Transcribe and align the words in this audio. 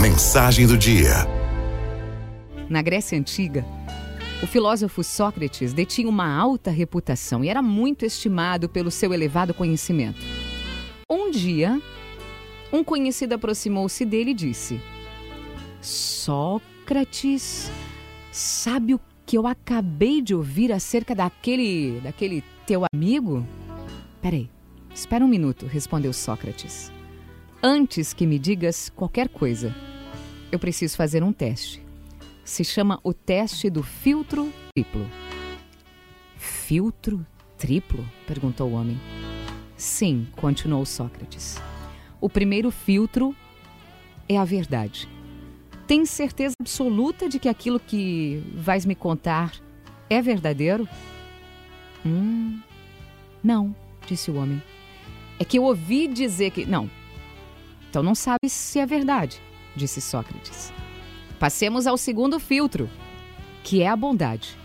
Mensagem 0.00 0.66
do 0.66 0.76
dia. 0.76 1.26
Na 2.68 2.82
Grécia 2.82 3.16
Antiga, 3.18 3.64
o 4.42 4.46
filósofo 4.46 5.04
Sócrates 5.04 5.72
detinha 5.72 6.08
uma 6.08 6.26
alta 6.26 6.70
reputação 6.70 7.44
e 7.44 7.48
era 7.48 7.62
muito 7.62 8.04
estimado 8.04 8.68
pelo 8.68 8.90
seu 8.90 9.12
elevado 9.12 9.54
conhecimento. 9.54 10.18
Um 11.08 11.30
dia, 11.30 11.80
um 12.72 12.82
conhecido 12.82 13.34
aproximou-se 13.34 14.04
dele 14.04 14.30
e 14.30 14.34
disse: 14.34 14.80
Sócrates, 15.80 17.70
sabe 18.32 18.94
o 18.94 19.00
que 19.24 19.38
eu 19.38 19.46
acabei 19.46 20.20
de 20.20 20.34
ouvir 20.34 20.72
acerca 20.72 21.14
daquele. 21.14 22.00
daquele 22.02 22.42
teu 22.66 22.82
amigo? 22.92 23.46
Peraí, 24.20 24.48
espera 24.94 25.24
um 25.24 25.28
minuto, 25.28 25.66
respondeu 25.66 26.12
Sócrates. 26.12 26.90
Antes 27.64 28.12
que 28.12 28.26
me 28.26 28.40
digas 28.40 28.90
qualquer 28.90 29.28
coisa, 29.28 29.72
eu 30.50 30.58
preciso 30.58 30.96
fazer 30.96 31.22
um 31.22 31.32
teste. 31.32 31.80
Se 32.44 32.64
chama 32.64 32.98
o 33.04 33.14
teste 33.14 33.70
do 33.70 33.84
filtro 33.84 34.52
triplo. 34.74 35.06
Filtro 36.36 37.24
triplo? 37.56 38.04
perguntou 38.26 38.68
o 38.68 38.72
homem. 38.72 39.00
Sim, 39.76 40.26
continuou 40.34 40.84
Sócrates. 40.84 41.56
O 42.20 42.28
primeiro 42.28 42.72
filtro 42.72 43.32
é 44.28 44.36
a 44.36 44.44
verdade. 44.44 45.08
Tem 45.86 46.04
certeza 46.04 46.56
absoluta 46.60 47.28
de 47.28 47.38
que 47.38 47.48
aquilo 47.48 47.78
que 47.78 48.42
vais 48.56 48.84
me 48.84 48.96
contar 48.96 49.52
é 50.10 50.20
verdadeiro? 50.20 50.88
Hum, 52.04 52.60
não, 53.40 53.72
disse 54.04 54.32
o 54.32 54.34
homem. 54.34 54.60
É 55.38 55.44
que 55.44 55.60
eu 55.60 55.62
ouvi 55.62 56.08
dizer 56.08 56.50
que. 56.50 56.66
Não. 56.66 56.90
Então 57.92 58.02
não 58.02 58.14
sabes 58.14 58.50
se 58.50 58.78
é 58.78 58.86
verdade 58.86 59.38
disse 59.76 60.00
Sócrates. 60.00 60.72
Passemos 61.38 61.86
ao 61.86 61.98
segundo 61.98 62.40
filtro, 62.40 62.88
que 63.62 63.82
é 63.82 63.88
a 63.88 63.94
bondade. 63.94 64.56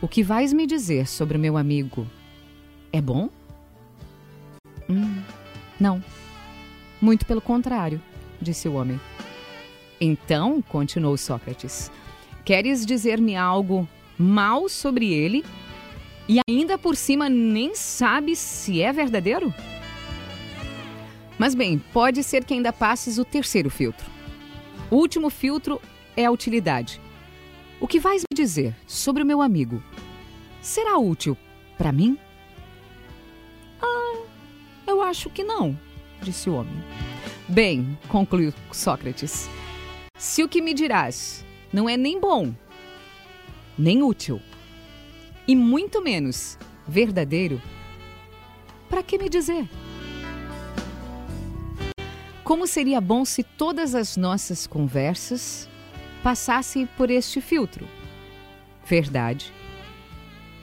O 0.00 0.06
que 0.06 0.22
vais 0.22 0.52
me 0.52 0.64
dizer 0.64 1.08
sobre 1.08 1.36
meu 1.36 1.56
amigo 1.56 2.06
é 2.92 3.00
bom? 3.00 3.30
Hum, 4.88 5.20
não. 5.80 6.00
Muito 7.00 7.26
pelo 7.26 7.40
contrário, 7.40 8.00
disse 8.40 8.68
o 8.68 8.74
homem. 8.74 9.00
Então, 10.00 10.62
continuou 10.62 11.16
Sócrates, 11.16 11.90
queres 12.44 12.86
dizer-me 12.86 13.34
algo 13.34 13.88
mal 14.16 14.68
sobre 14.68 15.12
ele 15.12 15.44
e 16.28 16.38
ainda 16.48 16.78
por 16.78 16.94
cima 16.94 17.28
nem 17.28 17.74
sabes 17.74 18.38
se 18.38 18.80
é 18.80 18.92
verdadeiro? 18.92 19.52
Mas 21.40 21.54
bem, 21.54 21.78
pode 21.78 22.22
ser 22.22 22.44
que 22.44 22.52
ainda 22.52 22.70
passes 22.70 23.16
o 23.16 23.24
terceiro 23.24 23.70
filtro. 23.70 24.10
O 24.90 24.96
último 24.96 25.30
filtro 25.30 25.80
é 26.14 26.26
a 26.26 26.30
utilidade. 26.30 27.00
O 27.80 27.88
que 27.88 27.98
vais 27.98 28.24
me 28.30 28.36
dizer 28.36 28.76
sobre 28.86 29.22
o 29.22 29.26
meu 29.26 29.40
amigo 29.40 29.82
será 30.60 30.98
útil 30.98 31.34
para 31.78 31.92
mim? 31.92 32.18
Ah, 33.80 34.22
eu 34.86 35.00
acho 35.00 35.30
que 35.30 35.42
não, 35.42 35.80
disse 36.20 36.50
o 36.50 36.56
homem. 36.56 36.74
Bem, 37.48 37.98
concluiu 38.06 38.52
Sócrates, 38.70 39.48
se 40.18 40.42
o 40.44 40.48
que 40.48 40.60
me 40.60 40.74
dirás 40.74 41.42
não 41.72 41.88
é 41.88 41.96
nem 41.96 42.20
bom, 42.20 42.54
nem 43.78 44.02
útil, 44.02 44.42
e 45.48 45.56
muito 45.56 46.02
menos 46.02 46.58
verdadeiro, 46.86 47.62
para 48.90 49.02
que 49.02 49.16
me 49.16 49.30
dizer? 49.30 49.66
Como 52.50 52.66
seria 52.66 53.00
bom 53.00 53.24
se 53.24 53.44
todas 53.44 53.94
as 53.94 54.16
nossas 54.16 54.66
conversas 54.66 55.68
passassem 56.20 56.84
por 56.84 57.08
este 57.08 57.40
filtro: 57.40 57.86
verdade, 58.84 59.52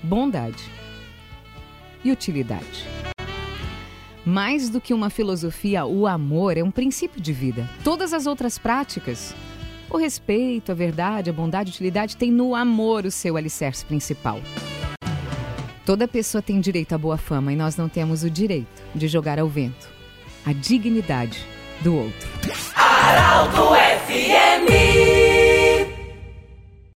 bondade 0.03 0.61
e 2.03 2.11
utilidade. 2.11 2.85
Mais 4.25 4.67
do 4.67 4.81
que 4.81 4.93
uma 4.93 5.09
filosofia, 5.09 5.85
o 5.85 6.05
amor 6.05 6.57
é 6.57 6.61
um 6.61 6.71
princípio 6.71 7.21
de 7.21 7.31
vida. 7.31 7.69
Todas 7.85 8.11
as 8.11 8.27
outras 8.27 8.57
práticas, 8.57 9.33
o 9.89 9.95
respeito, 9.95 10.73
a 10.73 10.75
verdade, 10.75 11.29
a 11.29 11.33
bondade, 11.33 11.71
a 11.71 11.73
utilidade, 11.73 12.17
têm 12.17 12.33
no 12.33 12.53
amor 12.53 13.05
o 13.05 13.11
seu 13.11 13.37
alicerce 13.37 13.85
principal. 13.85 14.41
Toda 15.85 16.05
pessoa 16.05 16.41
tem 16.41 16.59
direito 16.59 16.91
à 16.91 16.97
boa 16.97 17.17
fama 17.17 17.53
e 17.53 17.55
nós 17.55 17.77
não 17.77 17.87
temos 17.87 18.23
o 18.23 18.29
direito 18.29 18.83
de 18.93 19.07
jogar 19.07 19.39
ao 19.39 19.47
vento 19.47 19.95
a 20.45 20.51
dignidade 20.51 21.45
do 21.81 21.95
outro. 21.97 22.29
Araldo 22.75 23.75
FMI 24.07 24.76